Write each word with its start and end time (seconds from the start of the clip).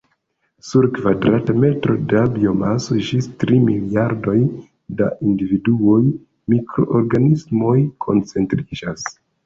Sur 0.69 0.85
kvadrata 0.93 1.55
metro 1.63 1.97
da 2.13 2.23
biomaso 2.39 2.97
ĝis 3.11 3.29
tri 3.45 3.61
miliardoj 3.67 4.37
da 5.03 5.13
individuaj 5.31 6.03
mikroorganismoj 6.55 7.81
koncentriĝas. 8.09 9.11